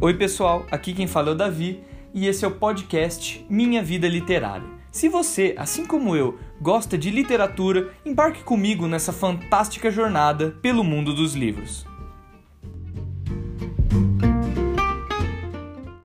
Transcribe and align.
Oi, 0.00 0.14
pessoal, 0.14 0.64
aqui 0.70 0.94
quem 0.94 1.08
fala 1.08 1.30
é 1.30 1.32
o 1.32 1.34
Davi 1.34 1.82
e 2.14 2.28
esse 2.28 2.44
é 2.44 2.48
o 2.48 2.52
podcast 2.52 3.44
Minha 3.50 3.82
Vida 3.82 4.06
Literária. 4.06 4.64
Se 4.92 5.08
você, 5.08 5.56
assim 5.58 5.84
como 5.84 6.14
eu, 6.14 6.38
gosta 6.60 6.96
de 6.96 7.10
literatura, 7.10 7.92
embarque 8.06 8.44
comigo 8.44 8.86
nessa 8.86 9.12
fantástica 9.12 9.90
jornada 9.90 10.56
pelo 10.62 10.84
mundo 10.84 11.12
dos 11.12 11.34
livros. 11.34 11.84